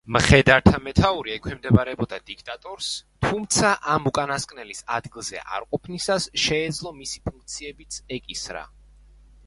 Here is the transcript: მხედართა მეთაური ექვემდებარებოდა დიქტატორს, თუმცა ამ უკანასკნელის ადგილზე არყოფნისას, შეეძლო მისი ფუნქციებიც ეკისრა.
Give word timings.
მხედართა 0.15 0.77
მეთაური 0.85 1.33
ექვემდებარებოდა 1.33 2.19
დიქტატორს, 2.29 2.87
თუმცა 3.25 3.75
ამ 3.97 4.09
უკანასკნელის 4.13 4.83
ადგილზე 4.97 5.45
არყოფნისას, 5.59 6.27
შეეძლო 6.49 6.99
მისი 7.03 7.27
ფუნქციებიც 7.29 8.05
ეკისრა. 8.19 8.69